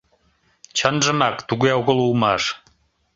[0.77, 2.43] Чынжымак туге огыл улмаш.